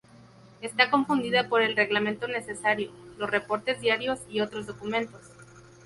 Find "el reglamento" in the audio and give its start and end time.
1.61-2.27